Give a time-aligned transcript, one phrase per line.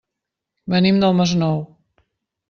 [0.73, 1.61] Venim del Masnou.